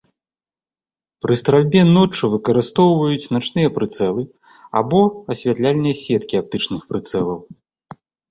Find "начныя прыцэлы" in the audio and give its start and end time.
3.35-4.23